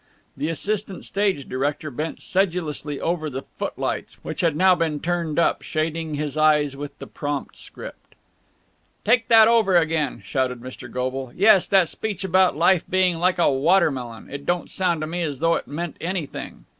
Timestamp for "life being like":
12.57-13.37